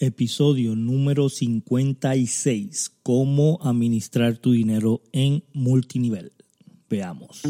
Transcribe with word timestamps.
episodio 0.00 0.74
número 0.74 1.28
56, 1.28 2.90
cómo 3.02 3.58
administrar 3.62 4.38
tu 4.38 4.52
dinero 4.52 5.02
en 5.12 5.44
multinivel. 5.52 6.32
Veamos. 6.88 7.42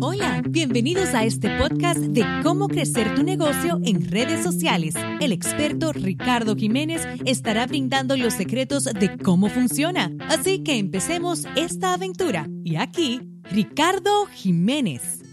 Hola, 0.00 0.42
bienvenidos 0.50 1.14
a 1.14 1.24
este 1.24 1.48
podcast 1.58 2.00
de 2.00 2.24
cómo 2.42 2.66
crecer 2.66 3.14
tu 3.14 3.22
negocio 3.22 3.78
en 3.84 4.10
redes 4.10 4.42
sociales. 4.42 4.94
El 5.20 5.30
experto 5.30 5.92
Ricardo 5.92 6.56
Jiménez 6.56 7.02
estará 7.24 7.66
brindando 7.66 8.16
los 8.16 8.34
secretos 8.34 8.84
de 8.84 9.16
cómo 9.16 9.48
funciona. 9.48 10.12
Así 10.28 10.64
que 10.64 10.76
empecemos 10.76 11.46
esta 11.54 11.94
aventura. 11.94 12.48
Y 12.64 12.76
aquí, 12.76 13.20
Ricardo 13.44 14.26
Jiménez. 14.26 15.25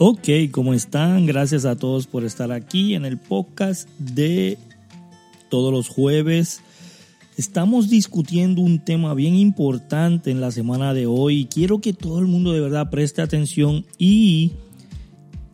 Ok, 0.00 0.28
¿cómo 0.52 0.74
están? 0.74 1.26
Gracias 1.26 1.64
a 1.64 1.74
todos 1.74 2.06
por 2.06 2.24
estar 2.24 2.52
aquí 2.52 2.94
en 2.94 3.04
el 3.04 3.18
podcast 3.18 3.88
de 3.98 4.56
todos 5.50 5.72
los 5.72 5.88
jueves. 5.88 6.60
Estamos 7.36 7.90
discutiendo 7.90 8.62
un 8.62 8.78
tema 8.78 9.12
bien 9.14 9.34
importante 9.34 10.30
en 10.30 10.40
la 10.40 10.52
semana 10.52 10.94
de 10.94 11.06
hoy. 11.06 11.48
Quiero 11.52 11.80
que 11.80 11.94
todo 11.94 12.20
el 12.20 12.26
mundo 12.26 12.52
de 12.52 12.60
verdad 12.60 12.90
preste 12.90 13.22
atención 13.22 13.86
y 13.98 14.52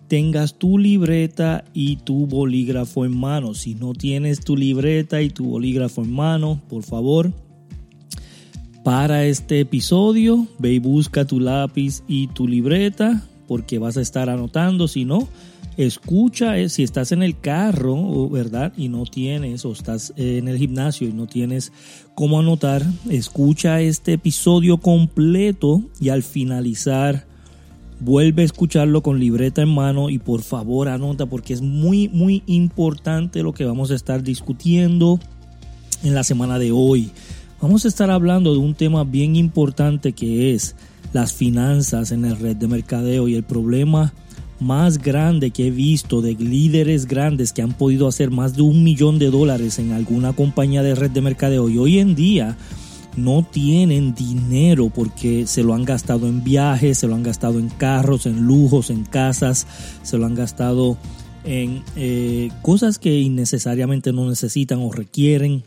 tengas 0.08 0.58
tu 0.58 0.76
libreta 0.76 1.64
y 1.72 1.96
tu 1.96 2.26
bolígrafo 2.26 3.06
en 3.06 3.18
mano. 3.18 3.54
Si 3.54 3.74
no 3.74 3.94
tienes 3.94 4.40
tu 4.40 4.58
libreta 4.58 5.22
y 5.22 5.30
tu 5.30 5.46
bolígrafo 5.46 6.02
en 6.02 6.12
mano, 6.12 6.60
por 6.68 6.82
favor, 6.82 7.32
para 8.84 9.24
este 9.24 9.60
episodio, 9.60 10.46
ve 10.58 10.74
y 10.74 10.80
busca 10.80 11.24
tu 11.24 11.40
lápiz 11.40 12.02
y 12.06 12.26
tu 12.26 12.46
libreta 12.46 13.26
porque 13.46 13.78
vas 13.78 13.96
a 13.96 14.00
estar 14.00 14.30
anotando, 14.30 14.88
si 14.88 15.04
no, 15.04 15.28
escucha, 15.76 16.58
eh, 16.58 16.68
si 16.68 16.82
estás 16.82 17.12
en 17.12 17.22
el 17.22 17.38
carro, 17.38 18.28
¿verdad? 18.28 18.72
Y 18.76 18.88
no 18.88 19.04
tienes, 19.04 19.64
o 19.64 19.72
estás 19.72 20.12
en 20.16 20.48
el 20.48 20.58
gimnasio 20.58 21.08
y 21.08 21.12
no 21.12 21.26
tienes 21.26 21.72
cómo 22.14 22.40
anotar, 22.40 22.82
escucha 23.10 23.80
este 23.80 24.14
episodio 24.14 24.78
completo 24.78 25.82
y 26.00 26.10
al 26.10 26.22
finalizar, 26.22 27.26
vuelve 28.00 28.42
a 28.42 28.44
escucharlo 28.44 29.02
con 29.02 29.18
libreta 29.18 29.62
en 29.62 29.74
mano 29.74 30.10
y 30.10 30.18
por 30.18 30.42
favor 30.42 30.88
anota 30.88 31.26
porque 31.26 31.54
es 31.54 31.62
muy, 31.62 32.08
muy 32.08 32.42
importante 32.46 33.42
lo 33.42 33.52
que 33.52 33.64
vamos 33.64 33.90
a 33.90 33.94
estar 33.94 34.22
discutiendo 34.22 35.18
en 36.02 36.14
la 36.14 36.24
semana 36.24 36.58
de 36.58 36.72
hoy. 36.72 37.10
Vamos 37.60 37.84
a 37.84 37.88
estar 37.88 38.10
hablando 38.10 38.52
de 38.52 38.58
un 38.58 38.74
tema 38.74 39.04
bien 39.04 39.36
importante 39.36 40.12
que 40.12 40.52
es 40.52 40.76
las 41.14 41.32
finanzas 41.32 42.10
en 42.10 42.22
la 42.22 42.34
red 42.34 42.56
de 42.56 42.66
mercadeo 42.66 43.28
y 43.28 43.36
el 43.36 43.44
problema 43.44 44.12
más 44.58 44.98
grande 44.98 45.52
que 45.52 45.68
he 45.68 45.70
visto 45.70 46.20
de 46.20 46.34
líderes 46.34 47.06
grandes 47.06 47.52
que 47.52 47.62
han 47.62 47.72
podido 47.72 48.08
hacer 48.08 48.30
más 48.30 48.56
de 48.56 48.62
un 48.62 48.82
millón 48.82 49.18
de 49.20 49.30
dólares 49.30 49.78
en 49.78 49.92
alguna 49.92 50.32
compañía 50.32 50.82
de 50.82 50.94
red 50.94 51.12
de 51.12 51.20
mercadeo 51.20 51.68
y 51.68 51.78
hoy 51.78 51.98
en 52.00 52.16
día 52.16 52.56
no 53.16 53.46
tienen 53.48 54.12
dinero 54.14 54.90
porque 54.92 55.46
se 55.46 55.62
lo 55.62 55.74
han 55.74 55.84
gastado 55.84 56.26
en 56.26 56.42
viajes, 56.42 56.98
se 56.98 57.06
lo 57.06 57.14
han 57.14 57.22
gastado 57.22 57.60
en 57.60 57.68
carros, 57.68 58.26
en 58.26 58.40
lujos, 58.40 58.90
en 58.90 59.04
casas, 59.04 59.68
se 60.02 60.18
lo 60.18 60.26
han 60.26 60.34
gastado 60.34 60.98
en 61.44 61.84
eh, 61.94 62.50
cosas 62.60 62.98
que 62.98 63.20
innecesariamente 63.20 64.12
no 64.12 64.28
necesitan 64.28 64.80
o 64.80 64.90
requieren 64.90 65.62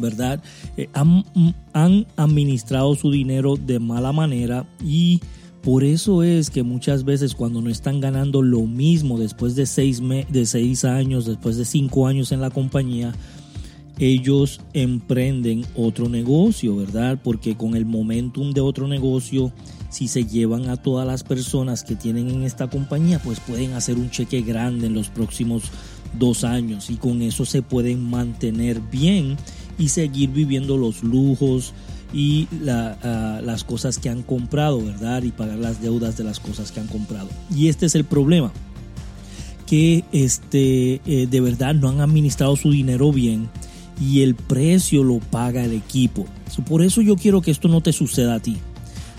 ¿verdad? 0.00 0.42
Eh, 0.76 0.88
han, 0.92 1.24
han, 1.72 2.06
administrado 2.16 2.94
su 2.94 3.10
dinero 3.10 3.56
de 3.56 3.78
mala 3.78 4.12
manera 4.12 4.66
y 4.84 5.20
por 5.62 5.84
eso 5.84 6.22
es 6.22 6.48
que 6.48 6.62
muchas 6.62 7.04
veces 7.04 7.34
cuando 7.34 7.60
no 7.60 7.68
están 7.68 8.00
ganando 8.00 8.40
lo 8.40 8.62
mismo 8.62 9.18
después 9.18 9.54
de 9.54 9.66
seis, 9.66 10.00
de 10.00 10.46
seis 10.46 10.84
años, 10.84 11.26
después 11.26 11.56
de 11.56 11.66
cinco 11.66 12.06
años 12.06 12.32
en 12.32 12.40
la 12.40 12.50
compañía, 12.50 13.12
ellos 13.98 14.62
emprenden 14.72 15.66
otro 15.76 16.08
negocio, 16.08 16.76
¿verdad? 16.76 17.20
Porque 17.22 17.56
con 17.56 17.76
el 17.76 17.84
momentum 17.84 18.52
de 18.52 18.62
otro 18.62 18.88
negocio, 18.88 19.52
si 19.90 20.08
se 20.08 20.24
llevan 20.24 20.70
a 20.70 20.78
todas 20.78 21.06
las 21.06 21.22
personas 21.22 21.84
que 21.84 21.96
tienen 21.96 22.30
en 22.30 22.44
esta 22.44 22.70
compañía, 22.70 23.18
pues 23.18 23.40
pueden 23.40 23.74
hacer 23.74 23.96
un 23.96 24.10
cheque 24.10 24.40
grande 24.40 24.86
en 24.86 24.94
los 24.94 25.10
próximos 25.10 25.64
dos 26.18 26.44
años 26.44 26.88
y 26.88 26.96
con 26.96 27.20
eso 27.20 27.44
se 27.44 27.60
pueden 27.60 28.02
mantener 28.02 28.80
bien 28.80 29.36
y 29.80 29.88
seguir 29.88 30.28
viviendo 30.30 30.76
los 30.76 31.02
lujos 31.02 31.72
y 32.12 32.46
ah, 32.68 33.40
las 33.42 33.64
cosas 33.64 33.98
que 33.98 34.10
han 34.10 34.22
comprado, 34.22 34.84
¿verdad? 34.84 35.22
Y 35.22 35.30
pagar 35.30 35.58
las 35.58 35.80
deudas 35.80 36.16
de 36.18 36.24
las 36.24 36.38
cosas 36.38 36.70
que 36.70 36.80
han 36.80 36.86
comprado. 36.86 37.28
Y 37.54 37.68
este 37.68 37.86
es 37.86 37.94
el 37.94 38.04
problema, 38.04 38.52
que 39.66 40.04
este, 40.12 41.00
eh, 41.06 41.26
de 41.28 41.40
verdad 41.40 41.74
no 41.74 41.88
han 41.88 42.00
administrado 42.00 42.56
su 42.56 42.70
dinero 42.70 43.10
bien 43.10 43.48
y 43.98 44.22
el 44.22 44.34
precio 44.34 45.02
lo 45.02 45.18
paga 45.18 45.64
el 45.64 45.72
equipo. 45.72 46.26
por 46.68 46.82
eso 46.82 47.00
yo 47.00 47.16
quiero 47.16 47.40
que 47.40 47.50
esto 47.50 47.68
no 47.68 47.80
te 47.80 47.92
suceda 47.92 48.34
a 48.34 48.40
ti. 48.40 48.58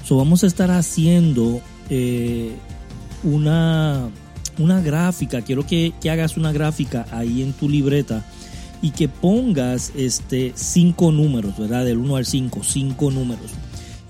So, 0.06 0.18
vamos 0.18 0.44
a 0.44 0.48
estar 0.48 0.70
haciendo 0.72 1.62
eh, 1.90 2.52
una, 3.24 4.10
una 4.60 4.82
gráfica, 4.82 5.42
quiero 5.42 5.66
que, 5.66 5.94
que 6.02 6.10
hagas 6.10 6.38
una 6.38 6.52
gráfica 6.52 7.08
ahí 7.12 7.42
en 7.42 7.54
tu 7.54 7.68
libreta 7.68 8.26
y 8.82 8.92
que 8.92 9.08
pongas 9.08 9.92
este 9.96 10.54
cinco 10.56 11.12
números, 11.12 11.58
¿verdad? 11.58 11.86
Del 11.86 11.98
1 11.98 12.16
al 12.16 12.26
5, 12.26 12.64
cinco 12.64 13.12
números. 13.12 13.52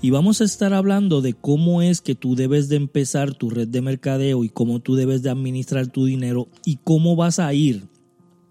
Y 0.00 0.10
vamos 0.10 0.40
a 0.40 0.44
estar 0.44 0.74
hablando 0.74 1.20
de 1.20 1.34
cómo 1.34 1.80
es 1.80 2.00
que 2.00 2.14
tú 2.14 2.34
debes 2.34 2.68
de 2.68 2.76
empezar 2.76 3.34
tu 3.34 3.50
red 3.50 3.68
de 3.68 3.82
mercadeo 3.82 4.42
y 4.42 4.48
cómo 4.48 4.80
tú 4.80 4.96
debes 4.96 5.22
de 5.22 5.30
administrar 5.30 5.86
tu 5.86 6.06
dinero 6.06 6.48
y 6.64 6.78
cómo 6.82 7.14
vas 7.14 7.38
a 7.38 7.52
ir 7.54 7.84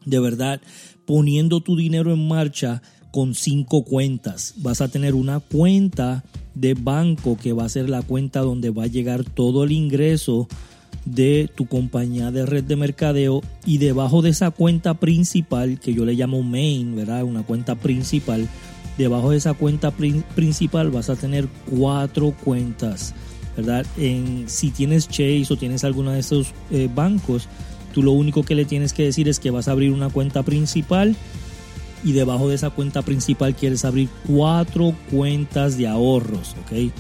de 0.05 0.19
verdad 0.19 0.61
poniendo 1.05 1.59
tu 1.59 1.75
dinero 1.75 2.13
en 2.13 2.27
marcha 2.27 2.81
con 3.11 3.35
cinco 3.35 3.83
cuentas. 3.83 4.53
Vas 4.57 4.79
a 4.79 4.87
tener 4.87 5.13
una 5.13 5.39
cuenta 5.39 6.23
de 6.55 6.73
banco 6.73 7.37
que 7.37 7.53
va 7.53 7.65
a 7.65 7.69
ser 7.69 7.89
la 7.89 8.01
cuenta 8.01 8.39
donde 8.39 8.69
va 8.69 8.83
a 8.83 8.87
llegar 8.87 9.25
todo 9.25 9.65
el 9.65 9.73
ingreso 9.73 10.47
de 11.05 11.49
tu 11.53 11.65
compañía 11.65 12.31
de 12.31 12.45
red 12.45 12.63
de 12.63 12.75
mercadeo 12.75 13.41
y 13.65 13.77
debajo 13.79 14.21
de 14.21 14.29
esa 14.29 14.51
cuenta 14.51 14.93
principal, 14.95 15.79
que 15.79 15.93
yo 15.93 16.05
le 16.05 16.13
llamo 16.13 16.43
main, 16.43 16.95
¿verdad? 16.95 17.23
Una 17.23 17.43
cuenta 17.43 17.75
principal, 17.75 18.47
debajo 18.97 19.31
de 19.31 19.37
esa 19.37 19.53
cuenta 19.53 19.91
principal 19.91 20.91
vas 20.91 21.09
a 21.09 21.15
tener 21.15 21.47
cuatro 21.69 22.35
cuentas, 22.43 23.13
¿verdad? 23.57 23.85
Si 24.45 24.71
tienes 24.71 25.07
Chase 25.07 25.47
o 25.49 25.57
tienes 25.57 25.83
alguno 25.83 26.11
de 26.11 26.19
esos 26.19 26.53
eh, 26.69 26.89
bancos, 26.93 27.47
tú 27.93 28.03
lo 28.03 28.11
único 28.11 28.43
que 28.43 28.55
le 28.55 28.65
tienes 28.65 28.93
que 28.93 29.03
decir 29.03 29.27
es 29.27 29.39
que 29.39 29.51
vas 29.51 29.67
a 29.67 29.71
abrir 29.71 29.91
una 29.91 30.09
cuenta 30.09 30.43
principal 30.43 31.15
y 32.03 32.13
debajo 32.13 32.49
de 32.49 32.55
esa 32.55 32.69
cuenta 32.69 33.01
principal 33.01 33.55
quieres 33.55 33.85
abrir 33.85 34.09
cuatro 34.27 34.95
cuentas 35.11 35.77
de 35.77 35.87
ahorros, 35.87 36.55
¿ok? 36.63 36.91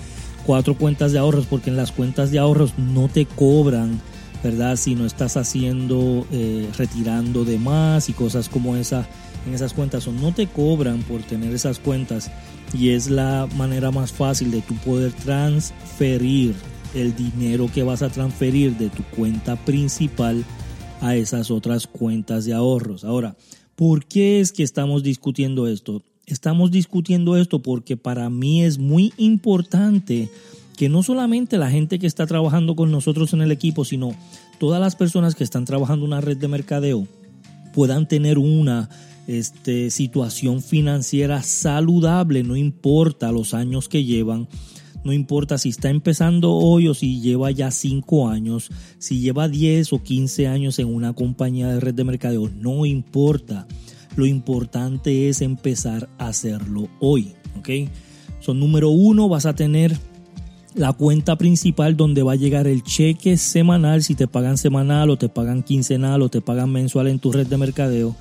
Cuatro 0.45 0.75
cuentas 0.75 1.11
de 1.11 1.19
ahorros, 1.19 1.45
porque 1.45 1.69
en 1.69 1.77
las 1.77 1.91
cuentas 1.91 2.31
de 2.31 2.39
ahorros 2.39 2.77
no 2.77 3.07
te 3.07 3.25
cobran, 3.25 4.01
¿verdad? 4.43 4.75
Si 4.75 4.95
no 4.95 5.05
estás 5.05 5.37
haciendo, 5.37 6.25
eh, 6.31 6.69
retirando 6.77 7.45
de 7.45 7.57
más 7.57 8.09
y 8.09 8.13
cosas 8.13 8.49
como 8.49 8.75
esa 8.75 9.07
en 9.45 9.53
esas 9.53 9.73
cuentas, 9.73 10.07
o 10.07 10.11
no 10.11 10.33
te 10.33 10.47
cobran 10.47 11.01
por 11.01 11.23
tener 11.23 11.53
esas 11.53 11.79
cuentas 11.79 12.29
y 12.73 12.89
es 12.89 13.09
la 13.09 13.47
manera 13.55 13.91
más 13.91 14.11
fácil 14.11 14.51
de 14.51 14.61
tú 14.61 14.75
poder 14.75 15.11
transferir 15.13 16.53
el 16.93 17.15
dinero 17.15 17.69
que 17.73 17.83
vas 17.83 18.01
a 18.01 18.09
transferir 18.09 18.77
de 18.77 18.89
tu 18.89 19.03
cuenta 19.15 19.55
principal 19.55 20.43
a 21.01 21.15
esas 21.15 21.49
otras 21.49 21.87
cuentas 21.87 22.45
de 22.45 22.53
ahorros. 22.53 23.03
Ahora, 23.03 23.35
¿por 23.75 24.05
qué 24.05 24.39
es 24.39 24.51
que 24.51 24.63
estamos 24.63 25.03
discutiendo 25.03 25.67
esto? 25.67 26.03
Estamos 26.25 26.71
discutiendo 26.71 27.37
esto 27.37 27.61
porque 27.61 27.97
para 27.97 28.29
mí 28.29 28.63
es 28.63 28.77
muy 28.77 29.13
importante 29.17 30.29
que 30.77 30.89
no 30.89 31.03
solamente 31.03 31.57
la 31.57 31.69
gente 31.69 31.99
que 31.99 32.07
está 32.07 32.25
trabajando 32.25 32.75
con 32.75 32.91
nosotros 32.91 33.33
en 33.33 33.41
el 33.41 33.51
equipo, 33.51 33.85
sino 33.85 34.15
todas 34.59 34.81
las 34.81 34.95
personas 34.95 35.35
que 35.35 35.43
están 35.43 35.65
trabajando 35.65 36.05
en 36.05 36.13
una 36.13 36.21
red 36.21 36.37
de 36.37 36.47
mercadeo 36.47 37.07
puedan 37.73 38.07
tener 38.07 38.37
una 38.37 38.89
este, 39.27 39.91
situación 39.91 40.61
financiera 40.61 41.43
saludable, 41.43 42.43
no 42.43 42.55
importa 42.55 43.31
los 43.31 43.53
años 43.53 43.87
que 43.87 44.03
llevan, 44.03 44.47
no 45.03 45.13
importa 45.13 45.57
si 45.57 45.69
está 45.69 45.89
empezando 45.89 46.51
hoy 46.51 46.87
o 46.87 46.93
si 46.93 47.21
lleva 47.21 47.51
ya 47.51 47.71
5 47.71 48.29
años, 48.29 48.69
si 48.99 49.19
lleva 49.19 49.47
10 49.47 49.93
o 49.93 50.03
15 50.03 50.47
años 50.47 50.79
en 50.79 50.93
una 50.93 51.13
compañía 51.13 51.67
de 51.67 51.79
red 51.79 51.93
de 51.93 52.03
mercadeo, 52.03 52.49
no 52.49 52.85
importa. 52.85 53.67
Lo 54.15 54.25
importante 54.25 55.29
es 55.29 55.41
empezar 55.41 56.09
a 56.17 56.27
hacerlo 56.27 56.89
hoy. 56.99 57.33
¿ok? 57.59 57.69
Son 58.39 58.59
número 58.59 58.89
uno, 58.89 59.29
vas 59.29 59.45
a 59.45 59.55
tener 59.55 59.97
la 60.73 60.93
cuenta 60.93 61.37
principal 61.37 61.97
donde 61.97 62.23
va 62.23 62.33
a 62.33 62.37
llegar 62.37 62.67
el 62.67 62.83
cheque 62.83 63.37
semanal, 63.37 64.03
si 64.03 64.15
te 64.15 64.27
pagan 64.27 64.57
semanal 64.57 65.09
o 65.09 65.17
te 65.17 65.29
pagan 65.29 65.63
quincenal 65.63 66.21
o 66.21 66.29
te 66.29 66.41
pagan 66.41 66.71
mensual 66.71 67.07
en 67.07 67.19
tu 67.19 67.31
red 67.31 67.47
de 67.47 67.57
mercadeo. 67.57 68.15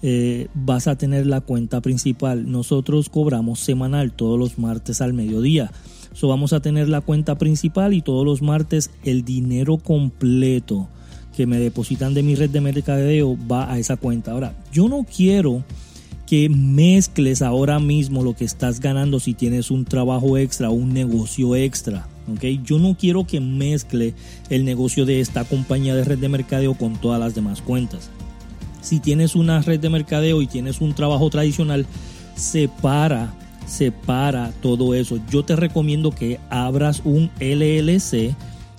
Eh, 0.00 0.46
vas 0.54 0.86
a 0.86 0.96
tener 0.96 1.26
la 1.26 1.40
cuenta 1.40 1.80
principal. 1.80 2.50
Nosotros 2.50 3.08
cobramos 3.08 3.58
semanal 3.58 4.12
todos 4.12 4.38
los 4.38 4.58
martes 4.58 5.00
al 5.00 5.12
mediodía. 5.12 5.72
So 6.12 6.28
vamos 6.28 6.52
a 6.52 6.60
tener 6.60 6.88
la 6.88 7.00
cuenta 7.00 7.36
principal 7.36 7.94
y 7.94 8.02
todos 8.02 8.24
los 8.24 8.42
martes 8.42 8.90
el 9.04 9.24
dinero 9.24 9.78
completo 9.78 10.88
que 11.38 11.46
me 11.46 11.60
depositan 11.60 12.14
de 12.14 12.24
mi 12.24 12.34
red 12.34 12.50
de 12.50 12.60
mercadeo 12.60 13.38
va 13.48 13.72
a 13.72 13.78
esa 13.78 13.96
cuenta. 13.96 14.32
Ahora, 14.32 14.56
yo 14.72 14.88
no 14.88 15.04
quiero 15.04 15.62
que 16.26 16.48
mezcles 16.48 17.42
ahora 17.42 17.78
mismo 17.78 18.24
lo 18.24 18.34
que 18.34 18.44
estás 18.44 18.80
ganando 18.80 19.20
si 19.20 19.34
tienes 19.34 19.70
un 19.70 19.84
trabajo 19.84 20.36
extra 20.36 20.70
un 20.70 20.92
negocio 20.92 21.54
extra. 21.54 22.08
¿okay? 22.34 22.60
Yo 22.64 22.80
no 22.80 22.96
quiero 22.98 23.24
que 23.24 23.38
mezcle 23.38 24.14
el 24.50 24.64
negocio 24.64 25.06
de 25.06 25.20
esta 25.20 25.44
compañía 25.44 25.94
de 25.94 26.02
red 26.02 26.18
de 26.18 26.28
mercadeo 26.28 26.74
con 26.74 27.00
todas 27.00 27.20
las 27.20 27.36
demás 27.36 27.62
cuentas. 27.62 28.10
Si 28.80 28.98
tienes 28.98 29.36
una 29.36 29.62
red 29.62 29.78
de 29.78 29.90
mercadeo 29.90 30.42
y 30.42 30.48
tienes 30.48 30.80
un 30.80 30.92
trabajo 30.92 31.30
tradicional, 31.30 31.86
separa, 32.34 33.32
separa 33.64 34.50
todo 34.60 34.92
eso. 34.92 35.20
Yo 35.30 35.44
te 35.44 35.54
recomiendo 35.54 36.10
que 36.10 36.40
abras 36.50 37.00
un 37.04 37.30
LLC, 37.38 38.34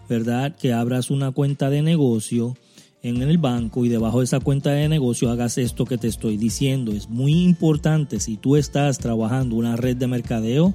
¿verdad? 0.10 0.56
Que 0.56 0.74
abras 0.74 1.12
una 1.12 1.32
cuenta 1.32 1.70
de 1.70 1.82
negocio 1.82 2.58
en 3.02 3.22
el 3.22 3.38
banco 3.38 3.86
y 3.86 3.90
debajo 3.90 4.20
de 4.20 4.26
esa 4.26 4.40
cuenta 4.40 4.72
de 4.72 4.90
negocio 4.90 5.30
hagas 5.30 5.58
esto 5.58 5.86
que 5.86 5.98
te 5.98 6.08
estoy 6.08 6.36
diciendo. 6.36 6.92
Es 6.92 7.10
muy 7.10 7.44
importante 7.44 8.20
si 8.20 8.36
tú 8.36 8.56
estás 8.56 8.98
trabajando 8.98 9.56
una 9.56 9.76
red 9.76 9.96
de 9.96 10.08
mercadeo, 10.08 10.74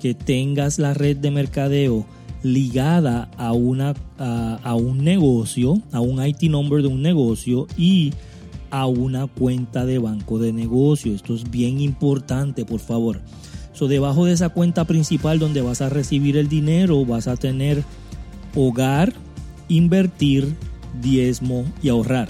que 0.00 0.14
tengas 0.14 0.78
la 0.78 0.94
red 0.94 1.16
de 1.16 1.30
mercadeo 1.30 2.06
ligada 2.42 3.30
a, 3.36 3.52
una, 3.52 3.94
a, 4.18 4.74
un 4.74 5.04
negocio, 5.04 5.80
a 5.92 6.00
un 6.00 6.24
IT 6.24 6.44
number 6.44 6.82
de 6.82 6.88
un 6.88 7.02
negocio 7.02 7.66
y 7.76 8.14
a 8.70 8.86
una 8.86 9.26
cuenta 9.26 9.84
de 9.84 9.98
banco 9.98 10.38
de 10.38 10.52
negocio. 10.52 11.14
Esto 11.14 11.34
es 11.34 11.50
bien 11.50 11.80
importante, 11.80 12.64
por 12.64 12.80
favor. 12.80 13.20
So, 13.74 13.88
debajo 13.88 14.24
de 14.24 14.32
esa 14.32 14.48
cuenta 14.48 14.86
principal 14.86 15.38
donde 15.38 15.60
vas 15.60 15.80
a 15.80 15.90
recibir 15.90 16.36
el 16.36 16.48
dinero, 16.48 17.04
vas 17.04 17.28
a 17.28 17.36
tener 17.36 17.84
hogar, 18.54 19.12
invertir, 19.68 20.54
diezmo 21.00 21.64
y 21.82 21.88
ahorrar. 21.88 22.28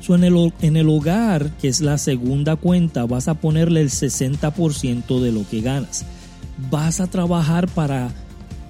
So, 0.00 0.14
en, 0.14 0.24
el, 0.24 0.52
en 0.60 0.76
el 0.76 0.88
hogar, 0.88 1.50
que 1.56 1.68
es 1.68 1.80
la 1.80 1.96
segunda 1.96 2.56
cuenta, 2.56 3.06
vas 3.06 3.26
a 3.28 3.34
ponerle 3.34 3.80
el 3.80 3.90
60% 3.90 5.20
de 5.20 5.32
lo 5.32 5.48
que 5.48 5.62
ganas. 5.62 6.04
Vas 6.70 7.00
a 7.00 7.06
trabajar 7.06 7.68
para 7.68 8.10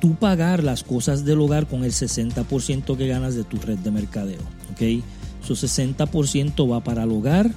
tú 0.01 0.15
pagar 0.15 0.63
las 0.63 0.85
cosas 0.85 1.25
del 1.25 1.41
hogar 1.41 1.67
con 1.67 1.83
el 1.83 1.91
60% 1.91 2.97
que 2.97 3.09
ganas 3.09 3.35
de 3.35 3.43
tu 3.43 3.57
red 3.57 3.79
de 3.79 3.91
mercadeo. 3.91 4.43
¿ok? 4.73 5.03
Su 5.43 5.55
60% 5.55 6.71
va 6.71 6.85
para 6.85 7.05
el 7.05 7.11
hogar. 7.11 7.51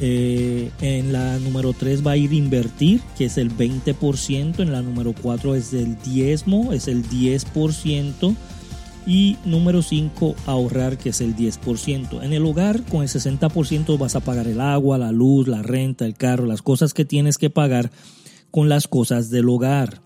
Eh, 0.00 0.70
en 0.80 1.12
la 1.12 1.38
número 1.38 1.72
3 1.72 2.04
va 2.04 2.12
a 2.12 2.16
ir 2.16 2.32
invertir, 2.32 3.00
que 3.16 3.26
es 3.26 3.38
el 3.38 3.50
20%. 3.50 4.60
En 4.60 4.72
la 4.72 4.82
número 4.82 5.14
4 5.20 5.54
es 5.54 5.72
el 5.72 5.96
diezmo, 6.02 6.72
es 6.72 6.88
el 6.88 7.08
10%. 7.08 8.34
Y 9.06 9.36
número 9.44 9.82
5, 9.82 10.34
ahorrar, 10.46 10.96
que 10.96 11.10
es 11.10 11.20
el 11.20 11.36
10%. 11.36 12.22
En 12.22 12.32
el 12.32 12.44
hogar, 12.46 12.82
con 12.84 13.02
el 13.02 13.08
60% 13.08 13.98
vas 13.98 14.16
a 14.16 14.20
pagar 14.20 14.48
el 14.48 14.60
agua, 14.60 14.96
la 14.96 15.12
luz, 15.12 15.46
la 15.46 15.62
renta, 15.62 16.06
el 16.06 16.14
carro, 16.14 16.46
las 16.46 16.62
cosas 16.62 16.94
que 16.94 17.04
tienes 17.04 17.36
que 17.36 17.50
pagar 17.50 17.90
con 18.50 18.68
las 18.68 18.88
cosas 18.88 19.30
del 19.30 19.48
hogar. 19.48 20.00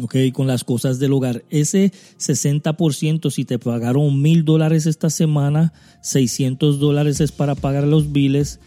Ok, 0.00 0.16
con 0.32 0.46
las 0.46 0.64
cosas 0.64 0.98
del 0.98 1.12
hogar. 1.12 1.44
Ese 1.50 1.92
60%, 2.18 3.30
si 3.30 3.44
te 3.44 3.58
pagaron 3.58 4.22
mil 4.22 4.46
dólares 4.46 4.86
esta 4.86 5.10
semana, 5.10 5.74
600 6.00 6.78
dólares 6.78 7.20
es 7.20 7.30
para 7.30 7.54
pagar 7.54 7.86
los 7.86 8.10
biles, 8.10 8.60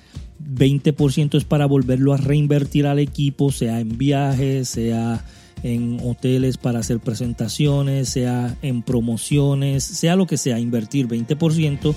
20% 0.43 1.37
es 1.37 1.43
para 1.43 1.65
volverlo 1.65 2.13
a 2.13 2.17
reinvertir 2.17 2.87
al 2.87 2.99
equipo, 2.99 3.51
sea 3.51 3.79
en 3.79 3.97
viajes, 3.97 4.69
sea 4.69 5.23
en 5.63 5.99
hoteles 6.03 6.57
para 6.57 6.79
hacer 6.79 6.99
presentaciones, 6.99 8.09
sea 8.09 8.55
en 8.61 8.83
promociones, 8.83 9.83
sea 9.83 10.15
lo 10.15 10.27
que 10.27 10.37
sea, 10.37 10.59
invertir 10.59 11.07
20%, 11.07 11.95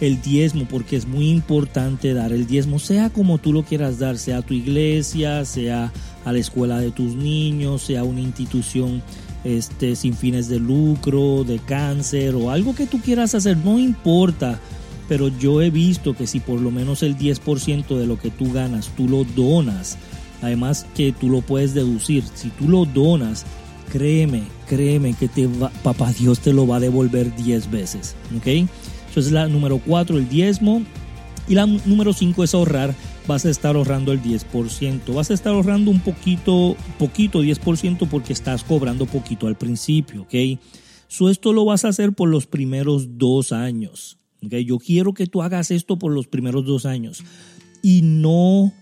el 0.00 0.22
diezmo, 0.22 0.66
porque 0.68 0.96
es 0.96 1.06
muy 1.06 1.28
importante 1.28 2.14
dar 2.14 2.32
el 2.32 2.46
diezmo, 2.46 2.78
sea 2.78 3.10
como 3.10 3.38
tú 3.38 3.52
lo 3.52 3.62
quieras 3.64 3.98
dar, 3.98 4.18
sea 4.18 4.38
a 4.38 4.42
tu 4.42 4.54
iglesia, 4.54 5.44
sea 5.44 5.92
a 6.24 6.32
la 6.32 6.38
escuela 6.38 6.78
de 6.78 6.90
tus 6.90 7.14
niños, 7.14 7.82
sea 7.82 8.02
una 8.02 8.20
institución 8.20 9.02
este, 9.44 9.96
sin 9.96 10.14
fines 10.14 10.48
de 10.48 10.58
lucro, 10.58 11.44
de 11.44 11.58
cáncer 11.58 12.34
o 12.34 12.50
algo 12.50 12.74
que 12.74 12.86
tú 12.86 13.00
quieras 13.00 13.34
hacer, 13.34 13.56
no 13.58 13.78
importa. 13.78 14.60
Pero 15.08 15.28
yo 15.28 15.60
he 15.60 15.70
visto 15.70 16.14
que 16.14 16.26
si 16.26 16.40
por 16.40 16.60
lo 16.60 16.70
menos 16.70 17.02
el 17.02 17.16
10% 17.16 17.96
de 17.96 18.06
lo 18.06 18.18
que 18.18 18.30
tú 18.30 18.52
ganas 18.52 18.90
tú 18.96 19.08
lo 19.08 19.24
donas, 19.24 19.98
además 20.40 20.86
que 20.94 21.12
tú 21.12 21.28
lo 21.28 21.40
puedes 21.40 21.74
deducir, 21.74 22.24
si 22.34 22.48
tú 22.50 22.68
lo 22.68 22.84
donas, 22.84 23.44
créeme, 23.90 24.42
créeme 24.66 25.14
que 25.14 25.28
te 25.28 25.46
va, 25.46 25.70
papá 25.82 26.12
Dios 26.12 26.40
te 26.40 26.52
lo 26.52 26.66
va 26.66 26.76
a 26.76 26.80
devolver 26.80 27.34
10 27.36 27.70
veces. 27.70 28.14
¿Ok? 28.36 28.46
Eso 28.46 29.20
es 29.20 29.30
la 29.30 29.48
número 29.48 29.78
4, 29.78 30.18
el 30.18 30.28
diezmo. 30.28 30.82
Y 31.48 31.54
la 31.54 31.66
número 31.66 32.12
5 32.12 32.44
es 32.44 32.54
ahorrar 32.54 32.94
vas 33.26 33.44
a 33.44 33.50
estar 33.50 33.76
ahorrando 33.76 34.12
el 34.12 34.22
10%. 34.22 35.14
Vas 35.14 35.30
a 35.30 35.34
estar 35.34 35.52
ahorrando 35.52 35.90
un 35.90 36.00
poquito, 36.00 36.76
poquito 36.98 37.42
10% 37.42 38.08
porque 38.08 38.32
estás 38.32 38.64
cobrando 38.64 39.06
poquito 39.06 39.46
al 39.46 39.56
principio, 39.56 40.22
¿ok? 40.22 40.60
So, 41.08 41.28
esto 41.28 41.52
lo 41.52 41.64
vas 41.64 41.84
a 41.84 41.88
hacer 41.88 42.12
por 42.14 42.28
los 42.28 42.46
primeros 42.46 43.18
dos 43.18 43.52
años. 43.52 44.18
¿Okay? 44.44 44.64
Yo 44.64 44.78
quiero 44.78 45.14
que 45.14 45.26
tú 45.26 45.42
hagas 45.42 45.70
esto 45.70 45.98
por 45.98 46.12
los 46.12 46.26
primeros 46.26 46.64
dos 46.64 46.86
años 46.86 47.24
y 47.82 48.02
no 48.02 48.72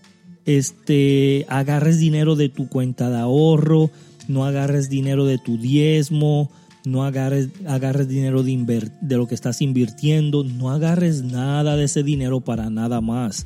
este, 0.45 1.45
agarres 1.49 1.99
dinero 1.99 2.35
de 2.35 2.49
tu 2.49 2.67
cuenta 2.67 3.09
de 3.09 3.17
ahorro, 3.17 3.89
no 4.27 4.45
agarres 4.45 4.89
dinero 4.89 5.25
de 5.25 5.37
tu 5.37 5.57
diezmo, 5.57 6.51
no 6.85 7.03
agarres, 7.03 7.49
agarres 7.67 8.07
dinero 8.07 8.43
de, 8.43 8.91
de 9.01 9.17
lo 9.17 9.27
que 9.27 9.35
estás 9.35 9.61
invirtiendo, 9.61 10.43
no 10.43 10.71
agarres 10.71 11.23
nada 11.23 11.75
de 11.75 11.85
ese 11.85 12.03
dinero 12.03 12.41
para 12.41 12.69
nada 12.69 13.01
más 13.01 13.45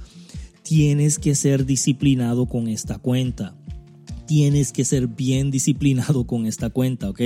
tienes 0.66 1.20
que 1.20 1.36
ser 1.36 1.66
disciplinado 1.68 2.48
con 2.48 2.68
esta 2.68 2.98
cuenta. 2.98 3.56
Tienes 4.26 4.72
que 4.72 4.84
ser 4.84 5.08
bien 5.08 5.52
disciplinado 5.52 6.26
con 6.26 6.48
esta 6.48 6.72
cuenta, 6.72 7.12
¿ok? 7.12 7.22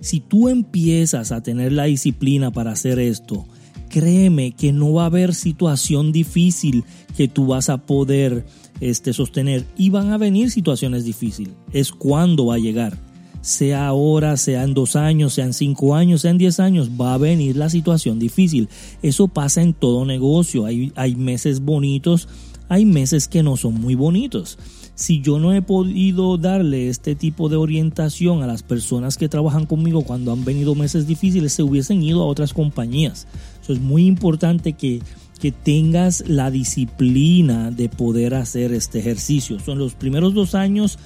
Si 0.00 0.18
tú 0.18 0.48
empiezas 0.48 1.30
a 1.30 1.44
tener 1.44 1.70
la 1.70 1.84
disciplina 1.84 2.50
para 2.50 2.72
hacer 2.72 2.98
esto, 2.98 3.46
créeme 3.92 4.52
que 4.52 4.72
no 4.72 4.94
va 4.94 5.02
a 5.02 5.06
haber 5.06 5.34
situación 5.34 6.12
difícil 6.12 6.84
que 7.14 7.28
tú 7.28 7.46
vas 7.48 7.68
a 7.68 7.76
poder 7.76 8.46
este, 8.80 9.12
sostener 9.12 9.66
y 9.76 9.90
van 9.90 10.10
a 10.12 10.18
venir 10.18 10.50
situaciones 10.50 11.04
difíciles. 11.04 11.52
Es 11.72 11.92
cuando 11.92 12.46
va 12.46 12.54
a 12.54 12.58
llegar. 12.58 12.96
Sea 13.42 13.86
ahora, 13.88 14.36
sea 14.36 14.62
en 14.62 14.72
dos 14.72 14.96
años, 14.96 15.34
sea 15.34 15.44
en 15.44 15.52
cinco 15.52 15.94
años, 15.94 16.22
sea 16.22 16.30
en 16.30 16.38
diez 16.38 16.58
años, 16.58 16.90
va 16.98 17.12
a 17.12 17.18
venir 17.18 17.56
la 17.56 17.68
situación 17.68 18.18
difícil. 18.18 18.68
Eso 19.02 19.28
pasa 19.28 19.62
en 19.62 19.74
todo 19.74 20.06
negocio. 20.06 20.64
Hay, 20.64 20.92
hay 20.96 21.14
meses 21.14 21.60
bonitos 21.60 22.28
hay 22.72 22.86
meses 22.86 23.28
que 23.28 23.42
no 23.42 23.58
son 23.58 23.74
muy 23.74 23.94
bonitos. 23.94 24.58
Si 24.94 25.20
yo 25.20 25.38
no 25.38 25.52
he 25.52 25.60
podido 25.60 26.38
darle 26.38 26.88
este 26.88 27.14
tipo 27.14 27.50
de 27.50 27.56
orientación 27.56 28.42
a 28.42 28.46
las 28.46 28.62
personas 28.62 29.18
que 29.18 29.28
trabajan 29.28 29.66
conmigo 29.66 30.04
cuando 30.04 30.32
han 30.32 30.42
venido 30.46 30.74
meses 30.74 31.06
difíciles, 31.06 31.52
se 31.52 31.62
hubiesen 31.62 32.02
ido 32.02 32.22
a 32.22 32.26
otras 32.26 32.54
compañías. 32.54 33.26
Eso 33.62 33.72
es 33.72 33.80
muy 33.80 34.06
importante 34.06 34.72
que, 34.72 35.00
que 35.40 35.52
tengas 35.52 36.24
la 36.26 36.50
disciplina 36.50 37.70
de 37.70 37.88
poder 37.88 38.34
hacer 38.34 38.72
este 38.72 38.98
ejercicio. 38.98 39.58
Son 39.60 39.78
los 39.78 39.94
primeros 39.94 40.34
dos 40.34 40.54
años 40.54 40.98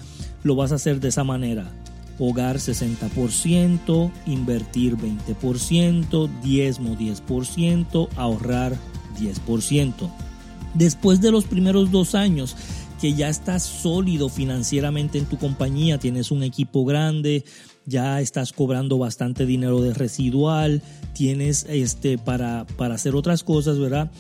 lo 0.42 0.54
vas 0.54 0.72
a 0.72 0.76
hacer 0.76 1.00
de 1.00 1.08
esa 1.08 1.24
manera. 1.24 1.70
Hogar 2.18 2.56
60%, 2.56 4.10
invertir 4.26 4.96
20%, 4.96 6.30
diezmo 6.42 6.96
10%, 6.96 8.08
ahorrar 8.16 8.76
10% 9.20 10.10
después 10.76 11.20
de 11.20 11.30
los 11.30 11.44
primeros 11.44 11.90
dos 11.90 12.14
años 12.14 12.56
que 13.00 13.14
ya 13.14 13.28
estás 13.28 13.62
sólido 13.62 14.28
financieramente 14.28 15.18
en 15.18 15.26
tu 15.26 15.38
compañía, 15.38 15.98
tienes 15.98 16.30
un 16.30 16.42
equipo 16.42 16.84
grande, 16.84 17.44
ya 17.86 18.20
estás 18.20 18.52
cobrando 18.52 18.98
bastante 18.98 19.46
dinero 19.46 19.80
de 19.80 19.94
residual, 19.94 20.82
tienes 21.14 21.66
este 21.68 22.18
para, 22.18 22.66
para 22.76 22.96
hacer 22.96 23.14
otras 23.14 23.42
cosas, 23.42 23.78
¿verdad? 23.78 24.10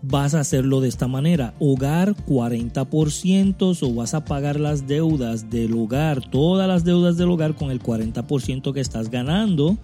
Vas 0.00 0.34
a 0.34 0.40
hacerlo 0.40 0.80
de 0.80 0.88
esta 0.88 1.08
manera. 1.08 1.54
Hogar 1.58 2.14
40% 2.14 3.78
o 3.82 3.94
vas 3.94 4.14
a 4.14 4.24
pagar 4.24 4.60
las 4.60 4.86
deudas 4.86 5.50
del 5.50 5.74
hogar, 5.74 6.30
todas 6.30 6.68
las 6.68 6.84
deudas 6.84 7.16
del 7.16 7.30
hogar 7.30 7.56
con 7.56 7.70
el 7.70 7.82
40% 7.82 8.72
que 8.72 8.80
estás 8.80 9.10
ganando 9.10 9.76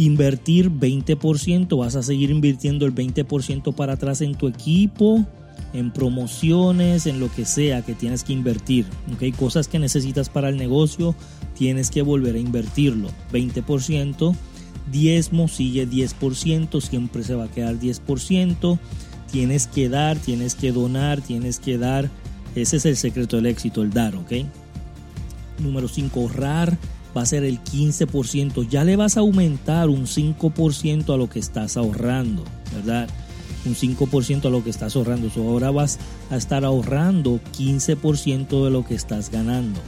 Invertir 0.00 0.70
20%, 0.70 1.76
vas 1.76 1.94
a 1.94 2.02
seguir 2.02 2.30
invirtiendo 2.30 2.86
el 2.86 2.94
20% 2.94 3.74
para 3.74 3.92
atrás 3.92 4.22
en 4.22 4.34
tu 4.34 4.48
equipo, 4.48 5.26
en 5.72 5.92
promociones, 5.92 7.06
en 7.06 7.20
lo 7.20 7.30
que 7.32 7.44
sea 7.44 7.82
que 7.82 7.94
tienes 7.94 8.24
que 8.24 8.32
invertir. 8.32 8.86
¿okay? 9.14 9.32
Cosas 9.32 9.68
que 9.68 9.78
necesitas 9.78 10.28
para 10.28 10.48
el 10.48 10.56
negocio, 10.56 11.14
tienes 11.54 11.90
que 11.90 12.02
volver 12.02 12.34
a 12.34 12.38
invertirlo. 12.38 13.08
20%, 13.32 14.34
diezmo 14.90 15.48
sigue 15.48 15.88
10%, 15.88 16.80
siempre 16.80 17.22
se 17.22 17.34
va 17.34 17.44
a 17.44 17.50
quedar 17.50 17.76
10%. 17.78 18.78
Tienes 19.30 19.68
que 19.68 19.88
dar, 19.88 20.18
tienes 20.18 20.56
que 20.56 20.72
donar, 20.72 21.20
tienes 21.20 21.60
que 21.60 21.78
dar. 21.78 22.10
Ese 22.56 22.78
es 22.78 22.86
el 22.86 22.96
secreto 22.96 23.36
del 23.36 23.46
éxito, 23.46 23.82
el 23.82 23.90
dar, 23.90 24.16
¿ok? 24.16 24.32
número 25.60 25.88
5, 25.88 26.20
ahorrar 26.20 26.76
va 27.16 27.22
a 27.22 27.26
ser 27.26 27.44
el 27.44 27.62
15%. 27.62 28.68
Ya 28.68 28.84
le 28.84 28.96
vas 28.96 29.16
a 29.16 29.20
aumentar 29.20 29.88
un 29.88 30.06
5% 30.06 31.14
a 31.14 31.16
lo 31.16 31.28
que 31.28 31.38
estás 31.38 31.76
ahorrando, 31.76 32.44
¿verdad? 32.74 33.08
Un 33.66 33.74
5% 33.74 34.46
a 34.46 34.50
lo 34.50 34.64
que 34.64 34.70
estás 34.70 34.96
ahorrando. 34.96 35.30
ahora 35.36 35.70
vas 35.70 35.98
a 36.30 36.36
estar 36.36 36.64
ahorrando 36.64 37.40
15% 37.58 38.64
de 38.64 38.70
lo 38.70 38.84
que 38.84 38.94
estás 38.94 39.30
ganando. 39.30 39.80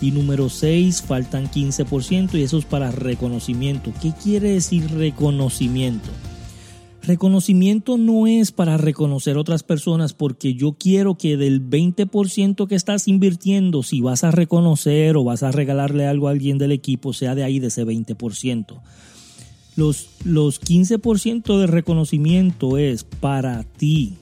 Y 0.00 0.10
número 0.10 0.48
6, 0.48 1.02
faltan 1.02 1.48
15% 1.48 2.34
y 2.34 2.42
eso 2.42 2.58
es 2.58 2.64
para 2.64 2.90
reconocimiento. 2.90 3.92
¿Qué 4.02 4.12
quiere 4.12 4.54
decir 4.54 4.90
reconocimiento? 4.90 6.10
Reconocimiento 7.04 7.98
no 7.98 8.28
es 8.28 8.52
para 8.52 8.76
reconocer 8.76 9.36
otras 9.36 9.64
personas 9.64 10.12
porque 10.12 10.54
yo 10.54 10.74
quiero 10.78 11.16
que 11.16 11.36
del 11.36 11.60
20% 11.60 12.68
que 12.68 12.76
estás 12.76 13.08
invirtiendo, 13.08 13.82
si 13.82 14.00
vas 14.00 14.22
a 14.22 14.30
reconocer 14.30 15.16
o 15.16 15.24
vas 15.24 15.42
a 15.42 15.50
regalarle 15.50 16.06
algo 16.06 16.28
a 16.28 16.30
alguien 16.30 16.58
del 16.58 16.70
equipo, 16.70 17.12
sea 17.12 17.34
de 17.34 17.42
ahí 17.42 17.58
de 17.58 17.68
ese 17.68 17.84
20%. 17.84 18.80
Los, 19.76 20.08
los 20.24 20.60
15% 20.60 21.58
de 21.58 21.66
reconocimiento 21.66 22.76
es 22.78 23.04
para 23.04 23.62
ti 23.64 24.18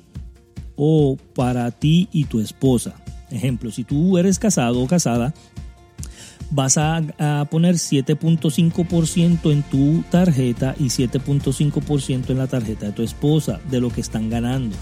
o 0.76 1.16
para 1.34 1.70
ti 1.72 2.08
y 2.12 2.24
tu 2.24 2.40
esposa. 2.40 2.94
Ejemplo, 3.30 3.70
si 3.70 3.84
tú 3.84 4.18
eres 4.18 4.38
casado 4.38 4.80
o 4.80 4.86
casada, 4.86 5.34
vas 6.50 6.78
a, 6.78 7.02
poner 7.50 7.76
7.5% 7.76 9.52
en 9.52 9.62
tu 9.62 10.02
tarjeta 10.10 10.74
y 10.78 10.84
7.5% 10.84 12.30
en 12.30 12.38
la 12.38 12.46
tarjeta 12.46 12.86
de 12.86 12.92
tu 12.92 13.02
esposa 13.02 13.60
de 13.70 13.80
lo 13.80 13.90
que 13.90 14.00
están 14.00 14.30
ganando. 14.30 14.76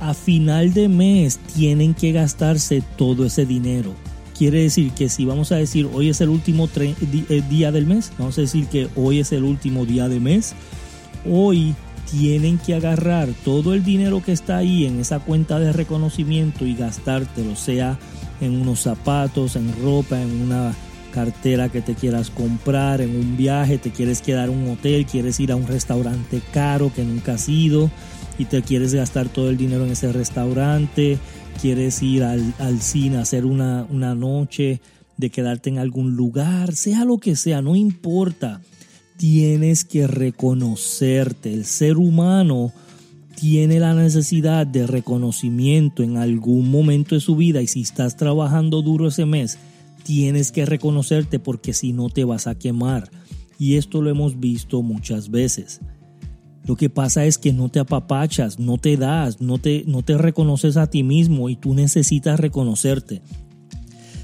A 0.00 0.14
final 0.14 0.74
de 0.74 0.88
mes 0.88 1.38
tienen 1.54 1.94
que 1.94 2.12
gastarse 2.12 2.82
todo 2.96 3.24
ese 3.24 3.46
dinero. 3.46 3.94
Quiere 4.42 4.62
decir 4.62 4.90
que 4.90 5.08
si 5.08 5.24
vamos 5.24 5.52
a 5.52 5.54
decir 5.54 5.88
hoy 5.94 6.08
es 6.08 6.20
el 6.20 6.28
último 6.28 6.68
eh, 6.74 7.42
día 7.48 7.70
del 7.70 7.86
mes, 7.86 8.10
vamos 8.18 8.36
a 8.38 8.40
decir 8.40 8.66
que 8.66 8.88
hoy 8.96 9.20
es 9.20 9.30
el 9.30 9.44
último 9.44 9.86
día 9.86 10.08
de 10.08 10.18
mes, 10.18 10.54
hoy 11.30 11.76
tienen 12.10 12.58
que 12.58 12.74
agarrar 12.74 13.28
todo 13.44 13.72
el 13.72 13.84
dinero 13.84 14.20
que 14.20 14.32
está 14.32 14.56
ahí 14.56 14.84
en 14.84 14.98
esa 14.98 15.20
cuenta 15.20 15.60
de 15.60 15.72
reconocimiento 15.72 16.66
y 16.66 16.74
gastártelo, 16.74 17.54
sea 17.54 18.00
en 18.40 18.60
unos 18.60 18.80
zapatos, 18.80 19.54
en 19.54 19.72
ropa, 19.80 20.20
en 20.20 20.32
una 20.42 20.74
cartera 21.12 21.68
que 21.68 21.80
te 21.80 21.94
quieras 21.94 22.30
comprar, 22.30 23.00
en 23.00 23.14
un 23.14 23.36
viaje, 23.36 23.78
te 23.78 23.92
quieres 23.92 24.22
quedar 24.22 24.48
en 24.48 24.58
un 24.58 24.70
hotel, 24.70 25.06
quieres 25.06 25.38
ir 25.38 25.52
a 25.52 25.56
un 25.56 25.68
restaurante 25.68 26.42
caro 26.52 26.92
que 26.92 27.04
nunca 27.04 27.34
has 27.34 27.48
ido 27.48 27.92
y 28.38 28.46
te 28.46 28.60
quieres 28.62 28.92
gastar 28.92 29.28
todo 29.28 29.50
el 29.50 29.56
dinero 29.56 29.84
en 29.84 29.92
ese 29.92 30.12
restaurante, 30.12 31.18
quieres 31.60 32.02
ir 32.02 32.24
al, 32.24 32.80
cine 32.80 33.18
hacer 33.18 33.44
una, 33.44 33.86
una 33.90 34.14
noche 34.14 34.80
de 35.16 35.30
quedarte 35.30 35.70
en 35.70 35.78
algún 35.78 36.16
lugar, 36.16 36.74
sea 36.74 37.04
lo 37.04 37.18
que 37.18 37.36
sea, 37.36 37.62
no 37.62 37.76
importa. 37.76 38.60
Tienes 39.16 39.84
que 39.84 40.06
reconocerte. 40.06 41.52
El 41.52 41.64
ser 41.64 41.96
humano 41.96 42.72
tiene 43.36 43.80
la 43.80 43.94
necesidad 43.94 44.66
de 44.66 44.86
reconocimiento 44.86 46.02
en 46.02 46.16
algún 46.16 46.70
momento 46.70 47.14
de 47.14 47.20
su 47.20 47.36
vida 47.36 47.60
y 47.62 47.66
si 47.66 47.82
estás 47.82 48.16
trabajando 48.16 48.82
duro 48.82 49.08
ese 49.08 49.26
mes, 49.26 49.58
tienes 50.02 50.52
que 50.52 50.66
reconocerte 50.66 51.38
porque 51.38 51.72
si 51.72 51.92
no 51.92 52.08
te 52.08 52.24
vas 52.24 52.46
a 52.46 52.56
quemar. 52.56 53.10
Y 53.58 53.76
esto 53.76 54.02
lo 54.02 54.10
hemos 54.10 54.40
visto 54.40 54.82
muchas 54.82 55.30
veces. 55.30 55.80
Lo 56.64 56.76
que 56.76 56.88
pasa 56.88 57.24
es 57.24 57.38
que 57.38 57.52
no 57.52 57.68
te 57.68 57.80
apapachas, 57.80 58.58
no 58.58 58.78
te 58.78 58.96
das, 58.96 59.40
no 59.40 59.58
te, 59.58 59.84
no 59.86 60.02
te 60.02 60.16
reconoces 60.16 60.76
a 60.76 60.86
ti 60.86 61.02
mismo 61.02 61.48
y 61.48 61.56
tú 61.56 61.74
necesitas 61.74 62.38
reconocerte. 62.38 63.22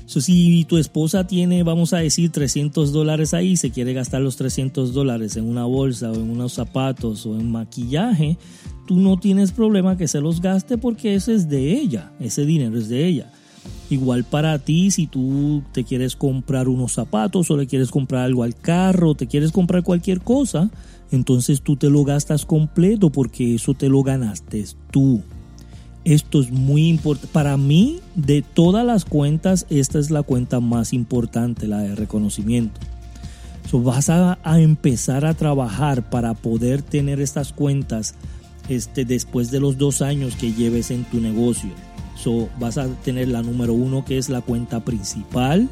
si 0.06 0.64
tu 0.68 0.78
esposa 0.78 1.26
tiene, 1.26 1.64
vamos 1.64 1.92
a 1.92 1.98
decir, 1.98 2.30
300 2.30 2.92
dólares 2.92 3.34
ahí, 3.34 3.56
se 3.56 3.70
quiere 3.70 3.92
gastar 3.92 4.20
los 4.20 4.36
300 4.36 4.92
dólares 4.92 5.36
en 5.36 5.44
una 5.44 5.64
bolsa 5.64 6.12
o 6.12 6.14
en 6.14 6.30
unos 6.30 6.52
zapatos 6.52 7.26
o 7.26 7.38
en 7.38 7.50
maquillaje, 7.50 8.38
tú 8.86 9.00
no 9.00 9.18
tienes 9.18 9.50
problema 9.50 9.96
que 9.96 10.06
se 10.06 10.20
los 10.20 10.40
gaste 10.40 10.78
porque 10.78 11.14
ese 11.14 11.34
es 11.34 11.48
de 11.48 11.72
ella, 11.72 12.12
ese 12.20 12.46
dinero 12.46 12.78
es 12.78 12.88
de 12.88 13.06
ella. 13.06 13.32
Igual 13.90 14.24
para 14.24 14.58
ti, 14.58 14.90
si 14.90 15.06
tú 15.06 15.62
te 15.72 15.82
quieres 15.82 16.14
comprar 16.14 16.68
unos 16.68 16.92
zapatos 16.92 17.50
o 17.50 17.56
le 17.56 17.66
quieres 17.66 17.90
comprar 17.90 18.24
algo 18.24 18.42
al 18.42 18.54
carro, 18.54 19.14
te 19.14 19.26
quieres 19.26 19.50
comprar 19.50 19.82
cualquier 19.82 20.20
cosa, 20.20 20.70
entonces 21.10 21.62
tú 21.62 21.76
te 21.76 21.90
lo 21.90 22.04
gastas 22.04 22.44
completo 22.44 23.10
porque 23.10 23.54
eso 23.54 23.74
te 23.74 23.88
lo 23.88 24.02
ganaste 24.02 24.64
tú. 24.90 25.22
Esto 26.04 26.40
es 26.40 26.50
muy 26.50 26.88
importante. 26.88 27.32
Para 27.32 27.56
mí, 27.56 28.00
de 28.14 28.42
todas 28.42 28.84
las 28.84 29.04
cuentas, 29.04 29.66
esta 29.68 29.98
es 29.98 30.10
la 30.10 30.22
cuenta 30.22 30.60
más 30.60 30.92
importante, 30.92 31.66
la 31.66 31.80
de 31.80 31.94
reconocimiento. 31.94 32.80
Vas 33.70 34.08
a, 34.08 34.38
a 34.42 34.60
empezar 34.60 35.26
a 35.26 35.34
trabajar 35.34 36.08
para 36.08 36.32
poder 36.32 36.80
tener 36.80 37.20
estas 37.20 37.52
cuentas 37.52 38.14
este, 38.68 39.04
después 39.04 39.50
de 39.50 39.60
los 39.60 39.76
dos 39.76 40.00
años 40.00 40.36
que 40.36 40.52
lleves 40.52 40.90
en 40.90 41.04
tu 41.04 41.20
negocio. 41.20 41.70
So, 42.16 42.48
vas 42.58 42.78
a 42.78 42.88
tener 43.04 43.28
la 43.28 43.42
número 43.42 43.74
uno 43.74 44.04
que 44.04 44.18
es 44.18 44.28
la 44.28 44.40
cuenta 44.40 44.84
principal. 44.84 45.68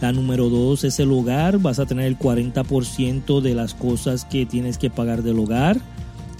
La 0.00 0.12
número 0.12 0.50
dos 0.50 0.84
es 0.84 1.00
el 1.00 1.10
hogar. 1.10 1.58
Vas 1.58 1.78
a 1.78 1.86
tener 1.86 2.06
el 2.06 2.18
40% 2.18 3.40
de 3.40 3.54
las 3.54 3.74
cosas 3.74 4.24
que 4.24 4.44
tienes 4.44 4.78
que 4.78 4.90
pagar 4.90 5.22
del 5.22 5.38
hogar. 5.38 5.80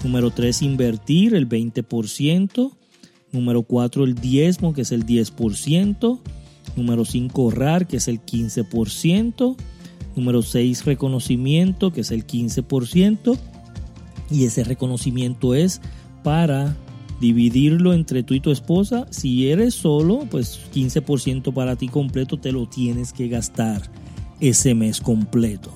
Número 0.03 0.29
tres, 0.29 0.61
invertir 0.61 1.33
el 1.33 1.49
20%. 1.49 2.71
Número 3.31 3.63
cuatro, 3.63 4.03
el 4.03 4.15
diezmo, 4.15 4.73
que 4.73 4.81
es 4.81 4.91
el 4.91 5.05
10%. 5.05 6.19
Número 6.75 7.05
cinco, 7.05 7.43
ahorrar, 7.43 7.87
que 7.87 7.97
es 7.97 8.07
el 8.07 8.21
15%. 8.21 9.55
Número 10.15 10.41
seis, 10.43 10.85
reconocimiento, 10.85 11.91
que 11.91 12.01
es 12.01 12.11
el 12.11 12.25
15%. 12.25 13.37
Y 14.29 14.45
ese 14.45 14.63
reconocimiento 14.63 15.55
es 15.55 15.81
para 16.23 16.75
dividirlo 17.19 17.93
entre 17.93 18.23
tú 18.23 18.33
y 18.33 18.39
tu 18.39 18.51
esposa. 18.51 19.07
Si 19.09 19.49
eres 19.49 19.73
solo, 19.73 20.27
pues 20.29 20.59
15% 20.73 21.53
para 21.53 21.75
ti 21.75 21.87
completo 21.87 22.37
te 22.37 22.51
lo 22.51 22.67
tienes 22.67 23.13
que 23.13 23.27
gastar 23.27 23.81
ese 24.39 24.73
mes 24.73 25.01
completo. 25.01 25.71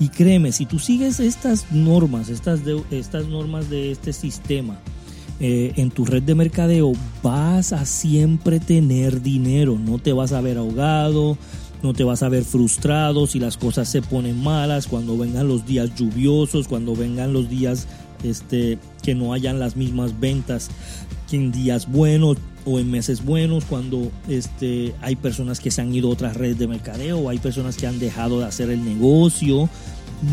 Y 0.00 0.08
créeme, 0.08 0.52
si 0.52 0.66
tú 0.66 0.78
sigues 0.78 1.18
estas 1.18 1.72
normas, 1.72 2.28
estas, 2.28 2.60
estas 2.90 3.26
normas 3.26 3.68
de 3.68 3.90
este 3.90 4.12
sistema 4.12 4.80
eh, 5.40 5.72
en 5.76 5.90
tu 5.90 6.04
red 6.04 6.22
de 6.22 6.36
mercadeo, 6.36 6.92
vas 7.22 7.72
a 7.72 7.84
siempre 7.84 8.60
tener 8.60 9.22
dinero. 9.22 9.76
No 9.78 9.98
te 9.98 10.12
vas 10.12 10.32
a 10.32 10.40
ver 10.40 10.58
ahogado, 10.58 11.36
no 11.82 11.94
te 11.94 12.04
vas 12.04 12.22
a 12.22 12.28
ver 12.28 12.44
frustrado 12.44 13.26
si 13.26 13.40
las 13.40 13.56
cosas 13.56 13.88
se 13.88 14.02
ponen 14.02 14.42
malas, 14.42 14.86
cuando 14.86 15.16
vengan 15.16 15.48
los 15.48 15.66
días 15.66 15.94
lluviosos, 15.96 16.68
cuando 16.68 16.94
vengan 16.94 17.32
los 17.32 17.48
días 17.48 17.88
este, 18.22 18.78
que 19.02 19.14
no 19.14 19.32
hayan 19.32 19.58
las 19.58 19.76
mismas 19.76 20.18
ventas 20.18 20.70
que 21.28 21.36
en 21.36 21.52
días 21.52 21.90
buenos 21.90 22.38
o 22.64 22.78
en 22.78 22.90
meses 22.90 23.24
buenos, 23.24 23.64
cuando 23.64 24.10
este, 24.28 24.94
hay 25.00 25.16
personas 25.16 25.60
que 25.60 25.70
se 25.70 25.80
han 25.80 25.94
ido 25.94 26.08
a 26.08 26.12
otras 26.12 26.36
redes 26.36 26.58
de 26.58 26.66
mercadeo 26.66 27.18
o 27.18 27.28
hay 27.30 27.38
personas 27.38 27.76
que 27.76 27.86
han 27.86 27.98
dejado 27.98 28.40
de 28.40 28.46
hacer 28.46 28.70
el 28.70 28.84
negocio. 28.84 29.68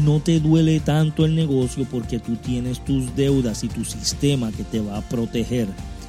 No 0.03 0.19
te 0.19 0.39
duele 0.39 0.79
tanto 0.79 1.25
el 1.25 1.35
negocio 1.35 1.85
porque 1.89 2.19
tú 2.19 2.35
tienes 2.35 2.83
tus 2.83 3.15
deudas 3.15 3.63
y 3.63 3.67
tu 3.67 3.85
sistema 3.85 4.51
que 4.51 4.63
te 4.63 4.79
va 4.79 4.97
a 4.97 5.01
proteger 5.01 5.67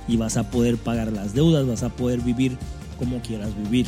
y 0.08 0.16
vas 0.16 0.36
a 0.36 0.50
poder 0.50 0.78
pagar 0.78 1.12
las 1.12 1.34
deudas, 1.34 1.66
vas 1.66 1.82
a 1.82 1.90
poder 1.90 2.20
vivir 2.20 2.56
como 2.98 3.20
quieras 3.20 3.50
vivir. 3.64 3.86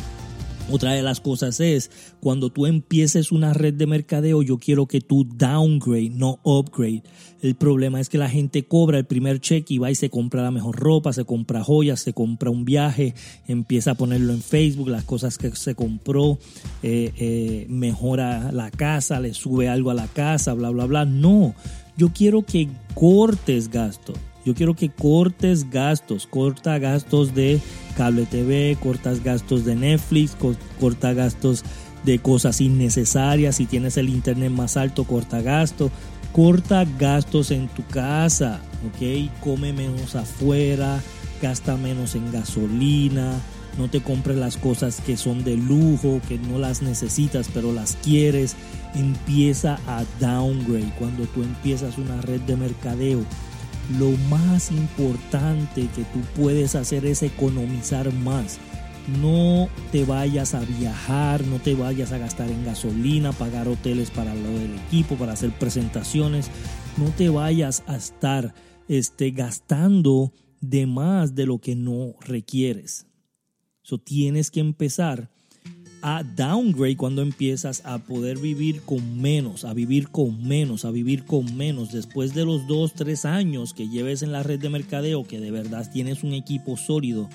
Otra 0.71 0.93
de 0.93 1.03
las 1.03 1.21
cosas 1.21 1.61
es, 1.61 1.91
cuando 2.21 2.51
tú 2.51 2.67
empieces 2.67 3.33
una 3.33 3.55
red 3.55 3.73
de 3.73 3.87
mercadeo, 3.87 4.43
yo 4.43 4.59
quiero 4.59 4.87
que 4.87 5.01
tú 5.01 5.25
downgrade, 5.25 6.11
no 6.11 6.41
upgrade. 6.43 7.03
El 7.41 7.55
problema 7.55 8.01
es 8.01 8.11
que 8.11 8.19
la 8.19 8.29
gente 8.29 8.65
cobra 8.65 8.99
el 8.99 9.07
primer 9.07 9.41
cheque 9.41 9.75
y 9.75 9.79
va 9.79 9.91
y 9.91 9.95
se 9.95 10.11
compra 10.11 10.43
la 10.43 10.51
mejor 10.51 10.77
ropa, 10.77 11.15
se 11.15 11.25
compra 11.25 11.65
joyas, 11.65 12.01
se 12.01 12.13
compra 12.13 12.51
un 12.51 12.67
viaje, 12.67 13.15
empieza 13.47 13.93
a 13.93 13.95
ponerlo 13.95 14.35
en 14.35 14.43
Facebook, 14.43 14.89
las 14.89 15.05
cosas 15.05 15.39
que 15.39 15.55
se 15.57 15.75
compró, 15.75 16.39
eh, 16.83 17.13
eh, 17.17 17.67
mejora 17.71 18.53
la 18.53 18.71
casa, 18.71 19.21
le 19.21 19.33
sube 19.33 19.71
algo 19.71 19.91
a 19.91 19.95
la 19.95 20.09
casa, 20.09 20.53
bla, 20.53 20.69
bla, 20.69 20.85
bla. 20.85 21.07
No, 21.07 21.55
yo 21.97 22.13
quiero 22.13 22.43
que 22.43 22.69
cortes 22.95 23.71
gastos. 23.71 24.19
Yo 24.49 24.55
quiero 24.55 24.75
que 24.75 24.89
cortes 24.89 25.69
gastos, 25.69 26.27
corta 26.27 26.79
gastos 26.79 27.35
de 27.35 27.61
cable 27.99 28.25
TV, 28.25 28.79
cortas 28.83 29.23
gastos 29.23 29.67
de 29.67 29.77
Netflix, 29.77 30.39
corta 30.81 31.13
gastos 31.13 31.65
de 32.03 32.19
cosas 32.19 32.63
innecesarias. 32.63 33.57
Si 33.57 33.67
tienes 33.67 33.99
el 33.99 34.09
internet 34.09 34.51
más 34.51 34.79
alto, 34.79 35.05
corta 35.05 35.43
gastos. 35.43 35.91
Corta 36.33 36.87
gastos 36.99 37.51
en 37.51 37.69
tu 37.69 37.85
casa, 37.89 38.63
¿ok? 38.87 39.31
Come 39.41 39.75
menos 39.75 40.17
afuera, 40.17 41.03
gasta 41.43 41.77
menos 41.77 42.15
en 42.15 42.33
gasolina, 42.33 43.35
no 43.77 43.91
te 43.91 44.01
compres 44.01 44.39
las 44.39 44.57
cosas 44.57 45.03
que 45.03 45.19
son 45.19 45.45
de 45.45 45.59
lujo, 45.59 46.23
que 46.27 46.39
no 46.39 46.59
las 46.59 46.81
necesitas, 46.81 47.51
pero 47.53 47.75
las 47.75 47.99
quieres. 48.03 48.57
Empieza 48.95 49.79
a 49.87 50.05
downgrade 50.19 50.91
cuando 50.99 51.25
tú 51.27 51.43
empiezas 51.43 51.99
una 51.99 52.23
red 52.23 52.41
de 52.41 52.57
mercadeo 52.57 53.27
lo 53.97 54.11
más 54.29 54.71
importante 54.71 55.89
que 55.95 56.05
tú 56.05 56.21
puedes 56.37 56.75
hacer 56.75 57.07
es 57.07 57.23
economizar 57.23 58.13
más. 58.13 58.59
no 59.23 59.71
te 59.91 60.05
vayas 60.05 60.53
a 60.55 60.61
viajar, 60.61 61.43
no 61.47 61.59
te 61.59 61.75
vayas 61.75 62.13
a 62.13 62.19
gastar 62.19 62.51
en 62.51 62.63
gasolina, 62.67 63.33
pagar 63.33 63.67
hoteles 63.67 64.11
para 64.11 64.35
lo 64.35 64.51
del 64.51 64.75
equipo, 64.75 65.15
para 65.15 65.33
hacer 65.33 65.51
presentaciones, 65.53 66.51
no 66.99 67.07
te 67.13 67.31
vayas 67.31 67.83
a 67.87 67.97
estar 67.97 68.55
este, 68.87 69.31
gastando 69.31 70.35
de 70.61 70.87
más 70.87 71.35
de 71.35 71.47
lo 71.47 71.59
que 71.59 71.75
no 71.75 72.17
requieres. 72.21 73.07
So, 73.81 73.97
tienes 73.97 74.51
que 74.51 74.61
empezar 74.61 75.31
a 76.03 76.23
downgrade 76.23 76.97
cuando 76.97 77.23
empiezas 77.23 77.83
a 77.85 77.99
poder 77.99 78.39
vivir 78.39 78.83
con 78.83 79.21
menos, 79.21 79.65
a 79.65 79.75
vivir 79.75 80.09
con 80.09 80.47
menos, 80.47 80.85
a 80.85 80.91
vivir 80.91 81.25
con 81.25 81.57
menos. 81.57 81.93
Después 81.93 82.35
de 82.35 82.45
los 82.45 82.67
dos, 82.67 82.95
tres 82.95 83.25
años 83.25 83.75
que 83.75 83.89
lleves 83.89 84.23
en 84.23 84.33
la 84.33 84.43
red 84.43 84.61
de 84.61 84.69
mercadeo, 84.69 85.25
que 85.25 85.41
de 85.41 85.51
verdad 85.51 85.91
tienes 85.93 86.23
un 86.23 86.33
equipo 86.33 86.77
sólido, 86.77 87.29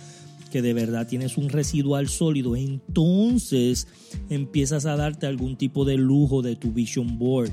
que 0.51 0.61
de 0.61 0.73
verdad 0.73 1.07
tienes 1.07 1.37
un 1.37 1.49
residual 1.49 2.07
sólido, 2.07 2.55
entonces 2.55 3.87
empiezas 4.29 4.85
a 4.85 4.95
darte 4.95 5.25
algún 5.25 5.55
tipo 5.55 5.85
de 5.85 5.97
lujo 5.97 6.41
de 6.41 6.55
tu 6.55 6.71
vision 6.71 7.17
board. 7.17 7.51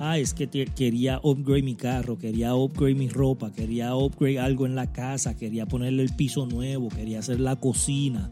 Ah, 0.00 0.18
es 0.18 0.32
que 0.32 0.48
quería 0.48 1.20
upgrade 1.24 1.62
mi 1.62 1.74
carro, 1.74 2.18
quería 2.18 2.54
upgrade 2.54 2.94
mi 2.94 3.08
ropa, 3.08 3.52
quería 3.52 3.96
upgrade 3.96 4.38
algo 4.38 4.64
en 4.64 4.76
la 4.76 4.92
casa, 4.92 5.36
quería 5.36 5.66
ponerle 5.66 6.04
el 6.04 6.14
piso 6.14 6.46
nuevo, 6.46 6.88
quería 6.88 7.18
hacer 7.18 7.40
la 7.40 7.56
cocina 7.56 8.30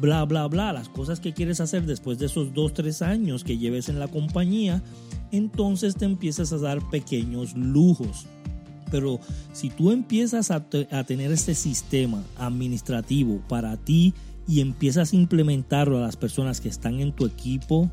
bla, 0.00 0.24
bla, 0.24 0.46
bla, 0.46 0.72
las 0.72 0.88
cosas 0.88 1.20
que 1.20 1.32
quieres 1.32 1.60
hacer 1.60 1.84
después 1.84 2.18
de 2.18 2.26
esos 2.26 2.54
dos, 2.54 2.72
tres 2.72 3.02
años 3.02 3.44
que 3.44 3.58
lleves 3.58 3.88
en 3.88 3.98
la 3.98 4.08
compañía, 4.08 4.82
entonces 5.30 5.94
te 5.94 6.06
empiezas 6.06 6.52
a 6.52 6.58
dar 6.58 6.80
pequeños 6.90 7.54
lujos. 7.54 8.26
Pero 8.90 9.20
si 9.52 9.70
tú 9.70 9.92
empiezas 9.92 10.50
a, 10.50 10.68
tener 10.68 11.30
este 11.30 11.54
sistema 11.54 12.24
administrativo 12.36 13.40
para 13.48 13.76
ti 13.76 14.14
y 14.48 14.60
empiezas 14.60 15.12
a 15.12 15.16
implementarlo 15.16 15.98
a 15.98 16.00
las 16.00 16.16
personas 16.16 16.60
que 16.60 16.68
están 16.68 16.98
en 16.98 17.12
tu 17.12 17.26
equipo, 17.26 17.88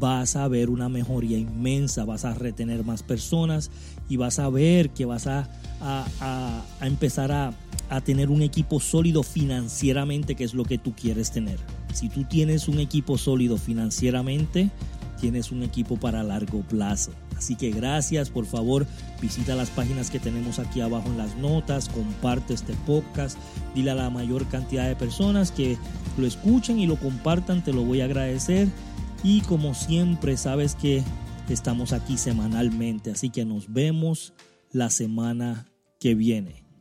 vas 0.00 0.34
a 0.34 0.48
ver 0.48 0.68
una 0.68 0.88
mejoría 0.88 1.38
inmensa, 1.38 2.04
vas 2.04 2.24
a 2.24 2.34
retener 2.34 2.84
más 2.84 3.02
personas 3.02 3.70
y 4.08 4.16
vas 4.16 4.38
a 4.40 4.48
ver 4.48 4.90
que 4.90 5.04
vas 5.04 5.26
a, 5.28 5.48
a 5.80 6.64
empezar 6.80 7.30
a 7.30 7.54
a 7.88 8.00
tener 8.00 8.30
un 8.30 8.42
equipo 8.42 8.80
sólido 8.80 9.22
financieramente, 9.22 10.34
que 10.34 10.44
es 10.44 10.54
lo 10.54 10.64
que 10.64 10.78
tú 10.78 10.94
quieres 10.94 11.30
tener. 11.30 11.58
Si 11.94 12.08
tú 12.08 12.24
tienes 12.24 12.68
un 12.68 12.80
equipo 12.80 13.16
sólido 13.18 13.56
financieramente, 13.56 14.70
tienes 15.20 15.50
un 15.50 15.62
equipo 15.62 15.96
para 15.96 16.22
largo 16.22 16.62
plazo. 16.62 17.12
Así 17.36 17.54
que 17.54 17.70
gracias, 17.70 18.30
por 18.30 18.46
favor, 18.46 18.86
visita 19.20 19.54
las 19.54 19.70
páginas 19.70 20.10
que 20.10 20.18
tenemos 20.18 20.58
aquí 20.58 20.80
abajo 20.80 21.08
en 21.08 21.18
las 21.18 21.36
notas, 21.36 21.88
comparte 21.88 22.54
este 22.54 22.72
podcast, 22.86 23.38
dile 23.74 23.90
a 23.90 23.94
la 23.94 24.10
mayor 24.10 24.46
cantidad 24.48 24.88
de 24.88 24.96
personas 24.96 25.50
que 25.50 25.76
lo 26.16 26.26
escuchen 26.26 26.78
y 26.78 26.86
lo 26.86 26.96
compartan, 26.96 27.62
te 27.62 27.72
lo 27.72 27.82
voy 27.82 28.00
a 28.00 28.06
agradecer. 28.06 28.68
Y 29.22 29.42
como 29.42 29.74
siempre, 29.74 30.36
sabes 30.36 30.74
que 30.74 31.02
estamos 31.48 31.92
aquí 31.92 32.16
semanalmente, 32.16 33.10
así 33.10 33.30
que 33.30 33.44
nos 33.44 33.72
vemos 33.72 34.32
la 34.72 34.88
semana 34.88 35.66
que 36.00 36.14
viene. 36.14 36.65